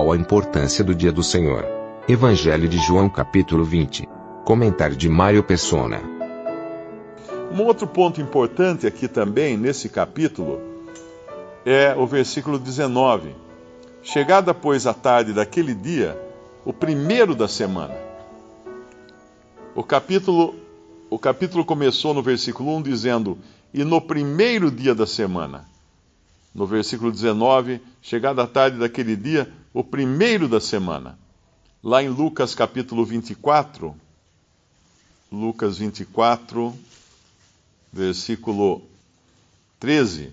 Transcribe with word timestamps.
Qual 0.00 0.12
a 0.12 0.16
importância 0.16 0.82
do 0.82 0.94
dia 0.94 1.12
do 1.12 1.22
Senhor? 1.22 1.62
Evangelho 2.08 2.66
de 2.66 2.78
João 2.78 3.06
capítulo 3.06 3.66
20. 3.66 4.08
Comentário 4.46 4.96
de 4.96 5.10
Mário 5.10 5.44
Persona. 5.44 6.00
Um 7.52 7.62
outro 7.64 7.86
ponto 7.86 8.18
importante 8.18 8.86
aqui 8.86 9.06
também, 9.06 9.58
nesse 9.58 9.90
capítulo, 9.90 10.58
é 11.66 11.94
o 11.94 12.06
versículo 12.06 12.58
19. 12.58 13.34
Chegada, 14.02 14.54
pois, 14.54 14.86
a 14.86 14.94
tarde 14.94 15.34
daquele 15.34 15.74
dia, 15.74 16.18
o 16.64 16.72
primeiro 16.72 17.34
da 17.34 17.46
semana. 17.46 17.94
O 19.74 19.82
capítulo, 19.82 20.54
o 21.10 21.18
capítulo 21.18 21.62
começou 21.62 22.14
no 22.14 22.22
versículo 22.22 22.74
1 22.76 22.80
dizendo: 22.80 23.36
E 23.74 23.84
no 23.84 24.00
primeiro 24.00 24.70
dia 24.70 24.94
da 24.94 25.06
semana. 25.06 25.68
No 26.54 26.66
versículo 26.66 27.12
19, 27.12 27.82
chegada 28.00 28.42
a 28.42 28.46
tarde 28.46 28.78
daquele 28.78 29.14
dia, 29.14 29.46
o 29.72 29.84
primeiro 29.84 30.48
da 30.48 30.60
semana. 30.60 31.18
Lá 31.82 32.02
em 32.02 32.08
Lucas 32.08 32.54
capítulo 32.54 33.04
24, 33.04 33.94
Lucas 35.30 35.78
24, 35.78 36.74
versículo 37.92 38.82
13. 39.78 40.32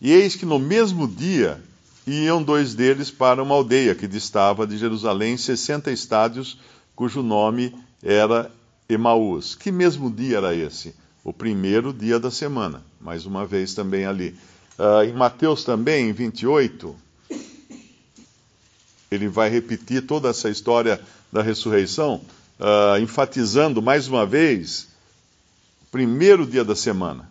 E 0.00 0.12
eis 0.12 0.36
que 0.36 0.46
no 0.46 0.58
mesmo 0.58 1.06
dia 1.06 1.60
iam 2.06 2.42
dois 2.42 2.74
deles 2.74 3.10
para 3.10 3.42
uma 3.42 3.54
aldeia 3.54 3.94
que 3.94 4.06
distava 4.06 4.66
de 4.66 4.78
Jerusalém 4.78 5.36
sessenta 5.36 5.90
estádios, 5.90 6.58
cujo 6.94 7.22
nome 7.22 7.74
era 8.02 8.50
Emaús. 8.88 9.54
Que 9.54 9.70
mesmo 9.70 10.10
dia 10.10 10.38
era 10.38 10.54
esse? 10.54 10.94
O 11.22 11.32
primeiro 11.32 11.92
dia 11.92 12.18
da 12.18 12.30
semana. 12.30 12.82
Mais 13.00 13.26
uma 13.26 13.44
vez 13.44 13.74
também 13.74 14.06
ali. 14.06 14.34
Uh, 14.78 15.02
em 15.02 15.12
Mateus 15.12 15.64
também, 15.64 16.08
em 16.08 16.12
28, 16.12 16.96
ele 19.10 19.28
vai 19.28 19.48
repetir 19.48 20.06
toda 20.06 20.28
essa 20.28 20.50
história 20.50 21.00
da 21.32 21.42
ressurreição, 21.42 22.20
uh, 22.58 23.00
enfatizando 23.00 23.80
mais 23.80 24.08
uma 24.08 24.26
vez 24.26 24.88
primeiro 25.90 26.46
dia 26.46 26.64
da 26.64 26.76
semana. 26.76 27.30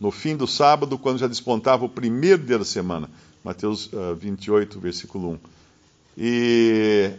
No 0.00 0.10
fim 0.10 0.36
do 0.36 0.46
sábado, 0.46 0.98
quando 0.98 1.18
já 1.18 1.26
despontava 1.26 1.84
o 1.84 1.88
primeiro 1.88 2.42
dia 2.42 2.58
da 2.58 2.64
semana. 2.64 3.08
Mateus 3.42 3.86
uh, 3.92 4.14
28, 4.16 4.78
versículo 4.80 5.32
1. 5.32 5.38
E 6.18 7.12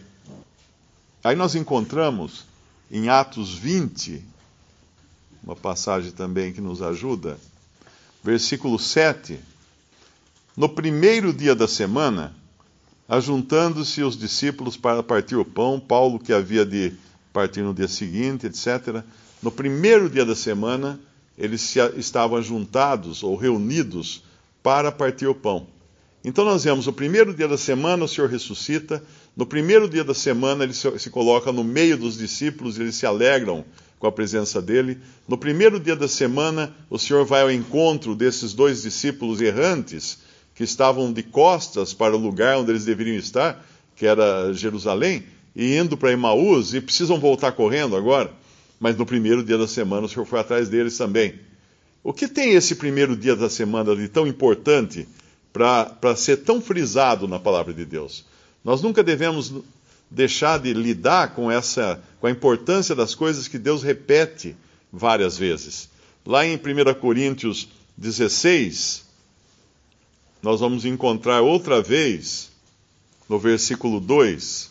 aí 1.24 1.36
nós 1.36 1.56
encontramos 1.56 2.46
em 2.92 3.10
Atos 3.10 3.54
20, 3.54 4.24
uma 5.44 5.56
passagem 5.56 6.12
também 6.12 6.52
que 6.52 6.62
nos 6.62 6.82
ajuda, 6.82 7.38
versículo 8.24 8.78
7. 8.78 9.40
No 10.56 10.68
primeiro 10.68 11.32
dia 11.32 11.56
da 11.56 11.68
semana, 11.68 12.36
ajuntando-se 13.08 14.04
os 14.04 14.18
discípulos 14.18 14.76
para 14.76 15.02
partir 15.02 15.36
o 15.36 15.46
pão, 15.46 15.80
Paulo, 15.80 16.20
que 16.20 16.34
havia 16.34 16.66
de 16.66 16.94
partir 17.32 17.62
no 17.62 17.74
dia 17.74 17.88
seguinte, 17.88 18.48
etc. 18.48 19.04
No 19.42 19.52
primeiro 19.52 20.10
dia 20.10 20.26
da 20.26 20.36
semana, 20.36 21.00
eles 21.38 21.76
estavam 21.96 22.42
juntados 22.42 23.24
ou 23.24 23.36
reunidos 23.36 24.24
para 24.62 24.92
partir 24.92 25.28
o 25.28 25.36
pão. 25.36 25.68
Então 26.24 26.44
nós 26.44 26.64
vemos, 26.64 26.88
o 26.88 26.94
primeiro 26.94 27.34
dia 27.34 27.48
da 27.48 27.58
semana 27.58 28.04
o 28.04 28.08
Senhor 28.08 28.30
ressuscita, 28.30 29.02
no 29.36 29.46
primeiro 29.46 29.88
dia 29.88 30.04
da 30.04 30.16
semana 30.16 30.64
ele 30.64 30.74
se, 30.74 31.10
coloca 31.10 31.52
no 31.52 31.64
meio 31.64 31.96
dos 31.96 32.18
discípulos 32.18 32.80
eles 32.80 32.96
se 32.96 33.06
alegram 33.06 33.64
com 34.00 34.08
a 34.08 34.12
presença 34.12 34.62
dele. 34.62 34.98
No 35.28 35.38
primeiro 35.38 35.80
dia 35.80 35.96
da 35.96 36.08
semana, 36.08 36.76
o 36.90 37.00
Senhor 37.00 37.26
vai 37.26 37.44
ao 37.44 37.52
encontro 37.52 38.16
desses 38.16 38.54
dois 38.54 38.82
discípulos 38.82 39.40
errantes 39.40 40.20
que 40.58 40.64
estavam 40.64 41.14
de 41.14 41.24
costas 41.24 41.94
para 41.94 42.16
o 42.16 42.20
lugar 42.20 42.58
onde 42.58 42.72
eles 42.72 42.84
deveriam 42.84 43.16
estar, 43.16 43.66
que 43.96 44.06
era 44.06 44.52
Jerusalém, 44.54 45.24
e 45.56 45.78
indo 45.78 45.96
para 45.96 46.12
Emaús 46.12 46.74
e 46.74 46.82
precisam 46.82 47.20
voltar 47.20 47.54
correndo 47.54 47.96
agora 47.96 48.32
mas 48.80 48.96
no 48.96 49.06
primeiro 49.06 49.44
dia 49.44 49.58
da 49.58 49.68
semana 49.68 50.06
o 50.06 50.10
Senhor 50.10 50.26
foi 50.26 50.40
atrás 50.40 50.70
deles 50.70 50.98
também. 50.98 51.36
O 52.04 52.14
que 52.14 52.28
tem 52.28 52.54
esse 52.54 52.76
primeiro 52.76 53.16
dia 53.16 53.36
da 53.36 53.50
semana 53.50 53.96
de 53.96 54.08
tão 54.08 54.28
importante 54.28 55.08
para 55.52 56.16
ser 56.16 56.38
tão 56.38 56.62
frisado 56.62 57.28
na 57.28 57.40
palavra 57.40 57.74
de 57.74 57.84
Deus? 57.84 58.26
Nós 58.64 58.82
nunca 58.82 59.04
devemos 59.04 59.54
deixar 60.10 60.60
de 60.60 60.74
lidar 60.74 61.34
com 61.34 61.52
essa 61.52 62.02
com 62.20 62.28
a 62.28 62.32
importância 62.32 62.96
das 62.96 63.14
coisas 63.14 63.48
que 63.48 63.58
Deus 63.58 63.84
repete 63.84 64.56
várias 64.92 65.38
vezes. 65.38 65.90
Lá 66.26 66.46
em 66.46 66.56
1 66.56 66.94
Coríntios 67.00 67.68
16, 67.98 69.06
nós 70.42 70.60
vamos 70.60 70.86
encontrar 70.86 71.42
outra 71.42 71.82
vez 71.82 72.50
no 73.28 73.40
versículo 73.40 74.00
2. 74.00 74.70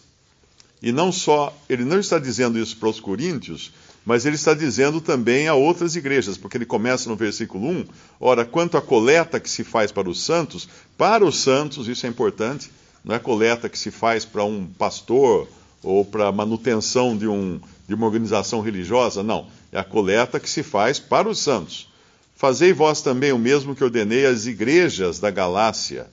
E 0.82 0.92
não 0.92 1.10
só, 1.10 1.56
ele 1.68 1.84
não 1.84 1.98
está 1.98 2.18
dizendo 2.18 2.58
isso 2.58 2.76
para 2.76 2.88
os 2.88 3.00
coríntios, 3.00 3.72
mas 4.04 4.24
ele 4.24 4.36
está 4.36 4.54
dizendo 4.54 5.00
também 5.00 5.48
a 5.48 5.54
outras 5.54 5.96
igrejas, 5.96 6.36
porque 6.36 6.56
ele 6.56 6.66
começa 6.66 7.08
no 7.08 7.16
versículo 7.16 7.68
1: 7.68 7.86
Ora, 8.20 8.44
quanto 8.44 8.76
à 8.76 8.82
coleta 8.82 9.40
que 9.40 9.50
se 9.50 9.64
faz 9.64 9.90
para 9.90 10.08
os 10.08 10.22
santos, 10.22 10.68
para 10.96 11.24
os 11.24 11.38
santos, 11.38 11.88
isso 11.88 12.06
é 12.06 12.08
importante, 12.08 12.70
não 13.04 13.14
é 13.14 13.18
coleta 13.18 13.68
que 13.68 13.78
se 13.78 13.90
faz 13.90 14.24
para 14.24 14.44
um 14.44 14.66
pastor 14.66 15.48
ou 15.82 16.04
para 16.04 16.30
manutenção 16.30 17.16
de, 17.16 17.26
um, 17.26 17.60
de 17.88 17.94
uma 17.94 18.06
organização 18.06 18.60
religiosa, 18.60 19.22
não. 19.22 19.46
É 19.72 19.78
a 19.78 19.84
coleta 19.84 20.38
que 20.38 20.48
se 20.48 20.62
faz 20.62 20.98
para 21.00 21.28
os 21.28 21.38
santos. 21.38 21.88
Fazei 22.36 22.72
vós 22.72 23.00
também 23.00 23.32
o 23.32 23.38
mesmo 23.38 23.74
que 23.74 23.82
ordenei 23.82 24.26
às 24.26 24.44
igrejas 24.44 25.18
da 25.18 25.30
Galácia. 25.30 26.06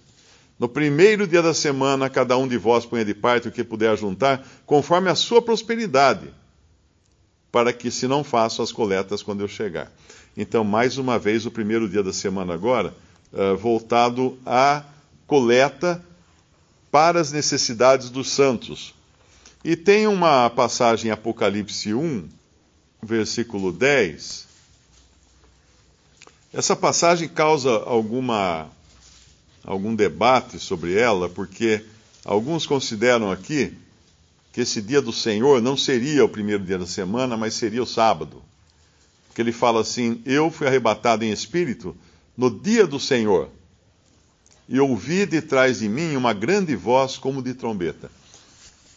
No 0.57 0.69
primeiro 0.69 1.28
dia 1.28 1.41
da 1.41 1.53
semana, 1.53 2.09
cada 2.09 2.38
um 2.38 2.47
de 2.47 2.57
vós 2.57 2.85
ponha 2.85 3.03
de 3.03 3.13
parte 3.13 3.50
o 3.50 3.51
que 3.51 3.63
puder 3.63 3.97
juntar, 3.97 4.47
conforme 4.66 5.09
a 5.09 5.16
sua 5.16 5.41
prosperidade 5.41 6.34
para 7.51 7.73
que 7.73 7.91
se 7.91 8.07
não 8.07 8.23
façam 8.23 8.63
as 8.63 8.72
coletas 8.72 9.22
quando 9.22 9.41
eu 9.41 9.47
chegar. 9.50 9.91
Então, 10.35 10.63
mais 10.63 10.97
uma 10.97 11.19
vez, 11.19 11.45
o 11.45 11.51
primeiro 11.51 11.89
dia 11.89 12.01
da 12.01 12.13
semana 12.13 12.53
agora, 12.53 12.95
uh, 13.31 13.57
voltado 13.57 14.38
à 14.45 14.84
coleta 15.28 16.03
para 16.90 17.19
as 17.19 17.31
necessidades 17.34 18.09
dos 18.09 18.31
santos. 18.31 18.95
E 19.63 19.75
tem 19.75 20.07
uma 20.07 20.50
passagem 20.50 21.09
em 21.09 21.11
Apocalipse 21.11 21.94
1, 21.94 22.28
versículo 23.03 23.72
10. 23.73 24.53
Essa 26.53 26.75
passagem 26.75 27.28
causa 27.28 27.72
alguma, 27.72 28.69
algum 29.64 29.96
debate 29.96 30.59
sobre 30.59 30.94
ela, 30.94 31.28
porque 31.28 31.84
alguns 32.24 32.68
consideram 32.68 33.31
aqui 33.31 33.75
que 34.52 34.62
esse 34.62 34.80
dia 34.80 35.02
do 35.02 35.12
Senhor 35.12 35.59
não 35.64 35.75
seria 35.75 36.24
o 36.24 36.30
primeiro 36.30 36.64
dia 36.64 36.78
da 36.78 36.86
semana, 36.86 37.36
mas 37.36 37.56
seria 37.56 37.81
o 37.81 37.88
sábado. 37.88 38.40
Porque 39.28 39.41
ele 39.41 39.52
fala 39.52 39.81
assim: 39.81 40.22
Eu 40.28 40.52
fui 40.52 40.68
arrebatado 40.68 41.25
em 41.25 41.31
espírito 41.31 41.97
no 42.38 42.52
dia 42.52 42.85
do 42.85 43.00
Senhor, 43.00 43.50
e 44.70 44.79
ouvi 44.79 45.26
de 45.26 45.41
trás 45.41 45.79
de 45.79 45.90
mim 45.90 46.16
uma 46.16 46.34
grande 46.34 46.76
voz 46.76 47.17
como 47.17 47.41
de 47.41 47.55
trombeta. 47.55 48.11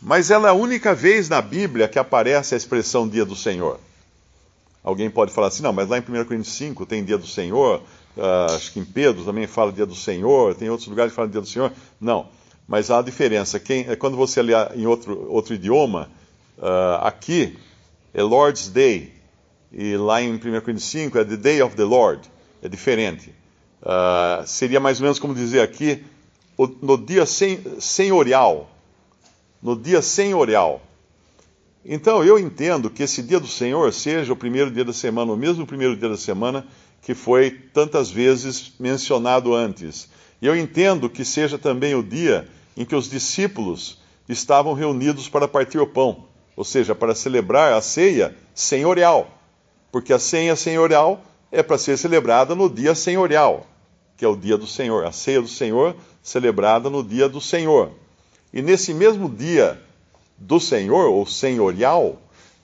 Mas 0.00 0.31
ela 0.31 0.49
é 0.49 0.50
a 0.50 0.55
única 0.55 0.94
vez 0.94 1.31
na 1.31 1.41
Bíblia 1.41 1.88
que 1.88 1.99
aparece 1.99 2.53
a 2.55 2.58
expressão 2.58 3.08
dia 3.08 3.25
do 3.25 3.35
Senhor. 3.35 3.81
Alguém 4.87 5.11
pode 5.11 5.33
falar 5.33 5.49
assim, 5.49 5.65
não, 5.65 5.73
mas 5.73 5.88
lá 5.88 5.99
em 5.99 6.00
1 6.00 6.05
Coríntios 6.25 6.55
5 6.55 6.87
tem 6.87 7.05
dia 7.05 7.19
do 7.19 7.27
Senhor, 7.27 7.83
uh, 8.17 8.55
acho 8.55 8.73
que 8.73 8.79
em 8.79 8.85
Pedro 8.85 9.25
também 9.25 9.44
fala 9.49 9.73
dia 9.73 9.85
do 9.85 9.97
Senhor, 9.97 10.55
tem 10.55 10.71
outros 10.71 10.88
lugares 10.88 11.11
que 11.11 11.17
falam 11.17 11.29
dia 11.29 11.41
do 11.41 11.47
Senhor. 11.49 11.73
Não. 12.00 12.29
Mas 12.69 12.88
há 12.88 12.99
uma 12.99 13.03
diferença. 13.03 13.59
Quem, 13.59 13.85
é 13.88 13.97
quando 13.97 14.17
você 14.17 14.41
lê 14.41 14.53
em 14.77 14.87
outro, 14.87 15.27
outro 15.29 15.55
idioma, 15.55 16.09
uh, 16.56 17.03
aqui 17.05 17.59
é 18.15 18.23
Lord's 18.23 18.69
Day, 18.69 19.12
e 19.73 19.97
lá 19.97 20.23
em 20.23 20.33
1 20.33 20.38
Coríntios 20.38 20.85
5 20.85 21.19
é 21.19 21.25
The 21.25 21.37
Day 21.37 21.62
of 21.62 21.75
the 21.75 21.82
Lord. 21.82 22.31
É 22.62 22.69
diferente. 22.69 23.35
Uh, 23.82 24.47
seria 24.47 24.79
mais 24.79 25.00
ou 25.00 25.03
menos 25.03 25.19
como 25.19 25.35
dizer 25.35 25.62
aqui, 25.62 26.05
no 26.81 26.97
dia 26.97 27.27
sen, 27.27 27.59
senhorial. 27.81 28.71
No 29.61 29.75
dia 29.75 30.00
senhorial. 30.00 30.81
Então 31.88 32.25
eu 32.25 32.37
entendo 32.37 32.91
que 32.91 33.05
esse 33.05 33.23
dia 33.23 33.38
do 33.38 33.47
Senhor 33.47 33.93
seja 33.93 34.33
o 34.33 34.37
primeiro 34.37 34.73
dia 34.73 34.85
da 34.85 34.93
semana, 34.93 35.33
o 35.33 35.37
mesmo 35.37 35.65
primeiro 35.65 35.97
dia 35.97 36.09
da 36.09 36.17
semana 36.17 36.67
que 37.00 37.15
foi 37.15 37.49
tantas 37.73 38.11
vezes 38.11 38.73
mencionado 38.81 39.55
antes. 39.55 40.09
E 40.43 40.47
eu 40.47 40.56
entendo 40.56 41.09
que 41.09 41.25
seja 41.25 41.56
também 41.56 41.94
o 41.94 42.03
dia 42.03 42.49
em 42.77 42.85
que 42.85 42.97
os 42.97 43.09
discípulos 43.09 43.99
estavam 44.29 44.75
reunidos 44.75 45.29
para 45.29 45.47
partir 45.47 45.79
o 45.79 45.87
pão, 45.87 46.25
ou 46.56 46.65
seja, 46.65 46.93
para 46.93 47.15
celebrar 47.15 47.75
a 47.75 47.81
ceia 47.81 48.37
senhorial, 48.53 49.31
porque 49.93 50.12
a 50.12 50.19
ceia 50.19 50.56
senhorial 50.56 51.23
é 51.53 51.62
para 51.62 51.79
ser 51.79 51.97
celebrada 51.97 52.56
no 52.56 52.69
dia 52.69 52.97
senhorial, 52.97 53.65
que 54.17 54.25
é 54.25 54.29
o 54.29 54.35
dia 54.35 54.59
do 54.59 54.67
Senhor, 54.67 55.06
a 55.06 55.12
ceia 55.12 55.41
do 55.41 55.47
Senhor 55.47 55.94
celebrada 56.21 56.91
no 56.91 57.05
dia 57.05 57.29
do 57.29 57.41
Senhor. 57.41 57.93
E 58.53 58.61
nesse 58.61 58.93
mesmo 58.93 59.29
dia 59.29 59.81
do 60.38 60.61
Senhor, 60.61 61.11
ou 61.11 61.27
senhorial, 61.27 62.21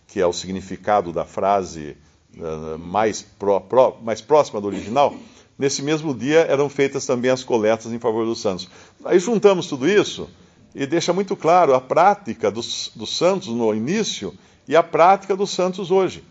que 0.06 0.20
é 0.20 0.26
o 0.26 0.32
significado 0.32 1.12
da 1.12 1.24
frase 1.24 1.96
uh, 2.36 2.78
mais, 2.78 3.22
pro, 3.22 3.60
pro, 3.60 3.96
mais 4.02 4.20
próxima 4.20 4.60
do 4.60 4.66
original, 4.66 5.14
nesse 5.58 5.82
mesmo 5.82 6.14
dia 6.14 6.40
eram 6.40 6.68
feitas 6.68 7.06
também 7.06 7.30
as 7.30 7.42
coletas 7.42 7.92
em 7.92 7.98
favor 7.98 8.24
dos 8.26 8.40
santos. 8.40 8.68
Aí 9.04 9.18
juntamos 9.18 9.66
tudo 9.66 9.88
isso 9.88 10.28
e 10.74 10.86
deixa 10.86 11.12
muito 11.12 11.36
claro 11.36 11.74
a 11.74 11.80
prática 11.80 12.50
dos, 12.50 12.90
dos 12.94 13.16
santos 13.16 13.48
no 13.48 13.74
início 13.74 14.34
e 14.66 14.76
a 14.76 14.82
prática 14.82 15.36
dos 15.36 15.50
santos 15.50 15.90
hoje, 15.90 16.22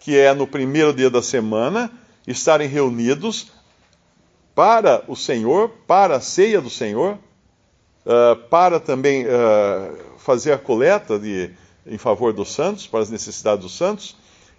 que 0.00 0.16
é 0.16 0.32
no 0.34 0.46
primeiro 0.46 0.92
dia 0.92 1.10
da 1.10 1.22
semana 1.22 1.90
estarem 2.26 2.68
reunidos 2.68 3.52
para 4.54 5.04
o 5.06 5.14
Senhor, 5.14 5.68
para 5.86 6.16
a 6.16 6.20
ceia 6.20 6.60
do 6.60 6.70
Senhor, 6.70 7.18
uh, 8.06 8.36
para 8.48 8.80
também 8.80 9.26
uh, 9.26 9.96
fazer 10.18 10.52
a 10.52 10.58
coleta 10.58 11.18
de, 11.18 11.50
em 11.86 11.98
favor 11.98 12.32
dos 12.32 12.52
santos, 12.52 12.86
para 12.86 13.00
as 13.00 13.10
necessidades 13.10 13.64
dos 13.64 13.76
santos. 13.76 14.16